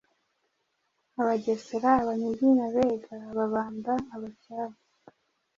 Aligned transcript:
Abagesera, 1.19 1.89
Abanyiginya, 2.01 2.63
Abega, 2.69 3.15
Ababanda, 3.31 3.93
Abacyaba 4.15 4.77